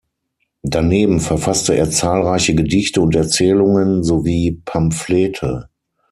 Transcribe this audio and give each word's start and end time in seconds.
Daneben 0.63 1.19
verfasste 1.19 1.75
er 1.75 1.91
zahlreiche 1.91 2.55
Gedichte 2.55 3.01
und 3.01 3.15
Erzählungen 3.15 4.03
sowie 4.03 4.59
Pamphlete. 4.65 5.69